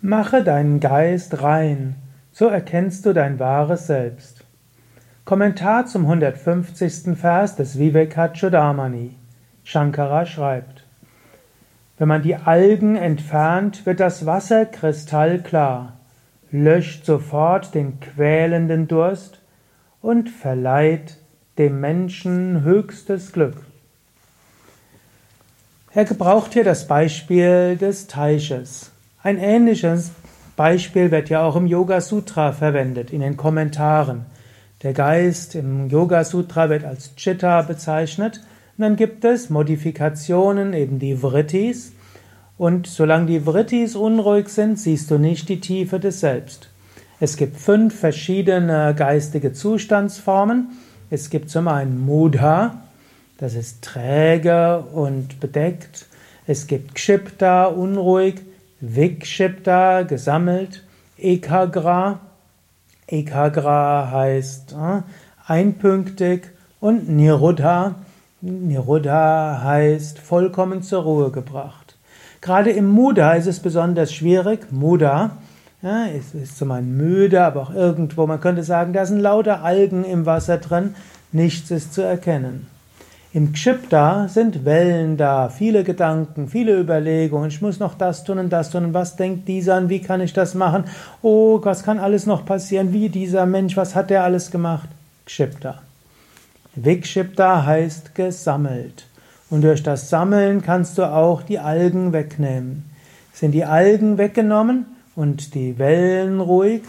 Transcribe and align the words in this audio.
Mache 0.00 0.44
deinen 0.44 0.78
Geist 0.78 1.42
rein, 1.42 1.96
so 2.30 2.46
erkennst 2.46 3.04
du 3.04 3.12
dein 3.12 3.40
wahres 3.40 3.88
Selbst. 3.88 4.44
Kommentar 5.24 5.86
zum 5.86 6.02
150. 6.02 7.18
Vers 7.18 7.56
des 7.56 7.80
Vivekachudamani. 7.80 9.16
Shankara 9.64 10.24
schreibt: 10.24 10.84
Wenn 11.98 12.06
man 12.06 12.22
die 12.22 12.36
Algen 12.36 12.94
entfernt, 12.94 13.86
wird 13.86 13.98
das 13.98 14.24
Wasser 14.24 14.66
kristallklar, 14.66 15.94
löscht 16.52 17.04
sofort 17.04 17.74
den 17.74 17.98
quälenden 17.98 18.86
Durst 18.86 19.40
und 20.00 20.30
verleiht 20.30 21.16
dem 21.58 21.80
Menschen 21.80 22.62
höchstes 22.62 23.32
Glück. 23.32 23.56
Er 25.92 26.04
gebraucht 26.04 26.52
hier 26.52 26.62
das 26.62 26.86
Beispiel 26.86 27.76
des 27.76 28.06
Teiches. 28.06 28.92
Ein 29.20 29.38
ähnliches 29.38 30.12
Beispiel 30.54 31.10
wird 31.10 31.28
ja 31.28 31.42
auch 31.42 31.56
im 31.56 31.66
Yoga 31.66 32.00
Sutra 32.00 32.52
verwendet, 32.52 33.10
in 33.10 33.20
den 33.20 33.36
Kommentaren. 33.36 34.26
Der 34.84 34.92
Geist 34.92 35.56
im 35.56 35.88
Yoga 35.88 36.22
Sutra 36.22 36.70
wird 36.70 36.84
als 36.84 37.16
Chitta 37.16 37.62
bezeichnet. 37.62 38.40
Und 38.76 38.82
dann 38.82 38.94
gibt 38.94 39.24
es 39.24 39.50
Modifikationen, 39.50 40.72
eben 40.72 41.00
die 41.00 41.16
Vrittis. 41.16 41.92
Und 42.58 42.86
solange 42.86 43.26
die 43.26 43.40
Vrittis 43.40 43.96
unruhig 43.96 44.50
sind, 44.50 44.78
siehst 44.78 45.10
du 45.10 45.18
nicht 45.18 45.48
die 45.48 45.58
Tiefe 45.58 45.98
des 45.98 46.20
Selbst. 46.20 46.70
Es 47.18 47.36
gibt 47.36 47.56
fünf 47.56 47.98
verschiedene 47.98 48.94
geistige 48.96 49.52
Zustandsformen. 49.52 50.68
Es 51.10 51.28
gibt 51.28 51.50
zum 51.50 51.66
einen 51.66 51.98
Mudha, 52.06 52.82
das 53.38 53.54
ist 53.54 53.82
träge 53.82 54.84
und 54.92 55.40
bedeckt. 55.40 56.06
Es 56.46 56.68
gibt 56.68 56.94
Kshipta, 56.94 57.64
unruhig. 57.66 58.42
Vikshipta, 58.80 60.02
gesammelt, 60.02 60.84
Ekagra, 61.16 62.20
Ekagra 63.06 64.10
heißt 64.12 64.72
äh, 64.72 65.02
einpünktig 65.46 66.50
und 66.80 67.08
Niruddha, 67.08 67.96
Niruddha 68.40 69.60
heißt 69.64 70.18
vollkommen 70.20 70.82
zur 70.82 71.02
Ruhe 71.02 71.30
gebracht. 71.30 71.96
Gerade 72.40 72.70
im 72.70 72.88
Muda 72.88 73.32
ist 73.32 73.46
es 73.46 73.58
besonders 73.58 74.12
schwierig. 74.12 74.70
Muda 74.70 75.32
ja, 75.82 76.06
ist, 76.06 76.34
ist 76.34 76.58
zum 76.58 76.70
einen 76.70 76.96
müde, 76.96 77.44
aber 77.44 77.62
auch 77.62 77.74
irgendwo, 77.74 78.26
man 78.26 78.40
könnte 78.40 78.62
sagen, 78.62 78.92
da 78.92 79.06
sind 79.06 79.20
lauter 79.20 79.62
Algen 79.64 80.04
im 80.04 80.26
Wasser 80.26 80.58
drin, 80.58 80.94
nichts 81.32 81.70
ist 81.70 81.94
zu 81.94 82.02
erkennen. 82.02 82.66
Im 83.38 83.52
Kshipta 83.52 84.26
sind 84.26 84.64
Wellen 84.64 85.16
da, 85.16 85.48
viele 85.48 85.84
Gedanken, 85.84 86.48
viele 86.48 86.76
Überlegungen. 86.76 87.50
Ich 87.50 87.62
muss 87.62 87.78
noch 87.78 87.94
das 87.94 88.24
tun 88.24 88.40
und 88.40 88.50
das 88.50 88.70
tun. 88.70 88.86
Und 88.86 88.94
was 88.94 89.14
denkt 89.14 89.46
dieser 89.46 89.76
an? 89.76 89.88
Wie 89.88 90.00
kann 90.00 90.20
ich 90.20 90.32
das 90.32 90.56
machen? 90.56 90.86
Oh, 91.22 91.60
was 91.62 91.84
kann 91.84 92.00
alles 92.00 92.26
noch 92.26 92.44
passieren? 92.44 92.92
Wie 92.92 93.08
dieser 93.08 93.46
Mensch? 93.46 93.76
Was 93.76 93.94
hat 93.94 94.10
der 94.10 94.24
alles 94.24 94.50
gemacht? 94.50 94.88
Kshipta. 95.24 95.80
Vikshipta 96.74 97.64
heißt 97.64 98.16
gesammelt. 98.16 99.06
Und 99.50 99.62
durch 99.62 99.84
das 99.84 100.10
Sammeln 100.10 100.60
kannst 100.60 100.98
du 100.98 101.04
auch 101.04 101.42
die 101.42 101.60
Algen 101.60 102.12
wegnehmen. 102.12 102.90
Sind 103.32 103.52
die 103.52 103.64
Algen 103.64 104.18
weggenommen 104.18 104.86
und 105.14 105.54
die 105.54 105.78
Wellen 105.78 106.40
ruhig, 106.40 106.82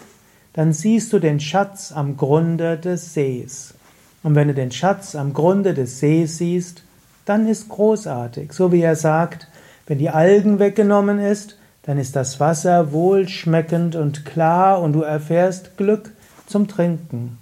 dann 0.54 0.74
siehst 0.74 1.14
du 1.14 1.20
den 1.20 1.40
Schatz 1.40 1.92
am 1.92 2.18
Grunde 2.18 2.76
des 2.76 3.14
Sees. 3.14 3.76
Und 4.24 4.36
wenn 4.36 4.50
du 4.50 4.54
den 4.54 4.72
Schatz 4.72 5.16
am 5.16 5.34
Grunde 5.34 5.74
des 5.74 6.00
Sees 6.00 6.38
siehst, 6.38 6.84
dann 7.26 7.48
ist 7.48 7.70
großartig. 7.70 8.54
So 8.54 8.72
wie 8.72 8.82
er 8.82 8.96
sagt, 8.96 9.48
wenn 9.88 9.98
die 9.98 10.10
Algen 10.10 10.60
weggenommen 10.60 11.20
ist, 11.20 11.58
dann 11.84 11.98
ist 11.98 12.16
das 12.16 12.40
Wasser 12.40 12.92
wohlschmeckend 12.92 13.96
und 13.96 14.26
klar 14.26 14.82
und 14.82 14.94
du 14.94 15.02
erfährst 15.02 15.78
Glück 15.78 16.12
zum 16.46 16.68
Trinken. 16.68 17.38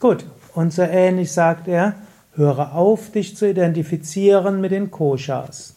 Gut, 0.00 0.24
und 0.54 0.72
so 0.72 0.82
ähnlich 0.82 1.32
sagt 1.32 1.68
er, 1.68 1.94
höre 2.34 2.74
auf, 2.74 3.10
dich 3.10 3.36
zu 3.36 3.48
identifizieren 3.48 4.60
mit 4.60 4.72
den 4.72 4.90
Koshas. 4.90 5.74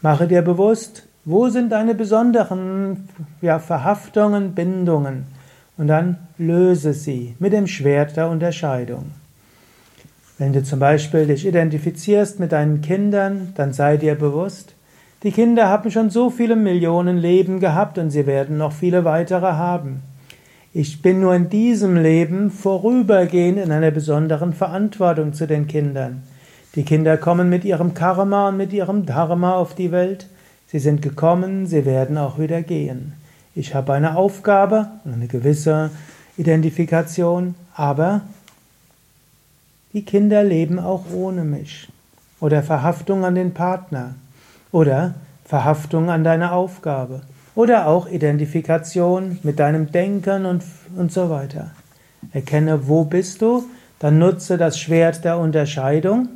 Mache 0.00 0.28
dir 0.28 0.42
bewusst, 0.42 1.04
wo 1.24 1.48
sind 1.48 1.72
deine 1.72 1.94
besonderen 1.94 3.08
ja, 3.40 3.58
Verhaftungen, 3.58 4.54
Bindungen, 4.54 5.26
und 5.76 5.86
dann 5.86 6.18
löse 6.38 6.92
sie 6.92 7.36
mit 7.38 7.52
dem 7.52 7.66
Schwert 7.66 8.16
der 8.16 8.28
Unterscheidung. 8.28 9.12
Wenn 10.38 10.52
du 10.52 10.62
zum 10.62 10.78
Beispiel 10.78 11.26
dich 11.26 11.44
identifizierst 11.46 12.38
mit 12.38 12.52
deinen 12.52 12.80
Kindern, 12.80 13.52
dann 13.56 13.72
sei 13.72 13.96
dir 13.96 14.14
bewusst, 14.14 14.74
die 15.24 15.32
Kinder 15.32 15.68
haben 15.68 15.90
schon 15.90 16.10
so 16.10 16.30
viele 16.30 16.54
Millionen 16.54 17.18
Leben 17.18 17.58
gehabt 17.58 17.98
und 17.98 18.10
sie 18.10 18.24
werden 18.24 18.56
noch 18.56 18.72
viele 18.72 19.04
weitere 19.04 19.52
haben. 19.52 20.02
Ich 20.72 21.02
bin 21.02 21.20
nur 21.20 21.34
in 21.34 21.48
diesem 21.48 21.96
Leben 21.96 22.52
vorübergehend 22.52 23.58
in 23.58 23.72
einer 23.72 23.90
besonderen 23.90 24.52
Verantwortung 24.52 25.32
zu 25.32 25.48
den 25.48 25.66
Kindern. 25.66 26.22
Die 26.76 26.84
Kinder 26.84 27.16
kommen 27.16 27.48
mit 27.48 27.64
ihrem 27.64 27.94
Karma 27.94 28.50
und 28.50 28.58
mit 28.58 28.72
ihrem 28.72 29.06
Dharma 29.06 29.56
auf 29.56 29.74
die 29.74 29.90
Welt. 29.90 30.28
Sie 30.68 30.78
sind 30.78 31.02
gekommen, 31.02 31.66
sie 31.66 31.84
werden 31.84 32.16
auch 32.16 32.38
wieder 32.38 32.62
gehen. 32.62 33.14
Ich 33.56 33.74
habe 33.74 33.92
eine 33.94 34.16
Aufgabe, 34.16 34.86
eine 35.04 35.26
gewisse 35.26 35.90
Identifikation, 36.36 37.56
aber 37.74 38.20
die 39.92 40.04
Kinder 40.04 40.44
leben 40.44 40.78
auch 40.78 41.04
ohne 41.12 41.44
mich. 41.44 41.88
Oder 42.40 42.62
Verhaftung 42.62 43.24
an 43.24 43.34
den 43.34 43.54
Partner. 43.54 44.14
Oder 44.70 45.14
Verhaftung 45.44 46.10
an 46.10 46.24
deine 46.24 46.52
Aufgabe. 46.52 47.22
Oder 47.54 47.86
auch 47.86 48.08
Identifikation 48.08 49.38
mit 49.42 49.58
deinem 49.58 49.90
Denken 49.90 50.46
und, 50.46 50.62
und 50.96 51.10
so 51.10 51.30
weiter. 51.30 51.72
Erkenne, 52.32 52.86
wo 52.86 53.04
bist 53.04 53.42
du, 53.42 53.64
dann 53.98 54.18
nutze 54.18 54.58
das 54.58 54.78
Schwert 54.78 55.24
der 55.24 55.38
Unterscheidung. 55.38 56.28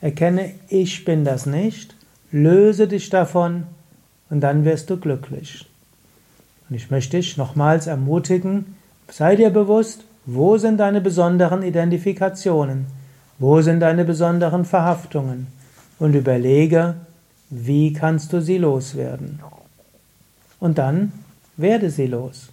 Erkenne, 0.00 0.52
ich 0.68 1.04
bin 1.04 1.24
das 1.24 1.46
nicht. 1.46 1.94
Löse 2.30 2.88
dich 2.88 3.08
davon 3.08 3.64
und 4.28 4.40
dann 4.40 4.64
wirst 4.64 4.90
du 4.90 4.98
glücklich. 4.98 5.66
Und 6.68 6.76
ich 6.76 6.90
möchte 6.90 7.16
dich 7.16 7.36
nochmals 7.36 7.86
ermutigen, 7.86 8.76
sei 9.10 9.36
dir 9.36 9.50
bewusst, 9.50 10.04
wo 10.30 10.58
sind 10.58 10.76
deine 10.76 11.00
besonderen 11.00 11.62
Identifikationen? 11.62 12.84
Wo 13.38 13.62
sind 13.62 13.80
deine 13.80 14.04
besonderen 14.04 14.66
Verhaftungen? 14.66 15.46
Und 15.98 16.14
überlege, 16.14 16.96
wie 17.48 17.94
kannst 17.94 18.34
du 18.34 18.42
sie 18.42 18.58
loswerden? 18.58 19.40
Und 20.60 20.76
dann 20.76 21.12
werde 21.56 21.88
sie 21.88 22.06
los. 22.06 22.50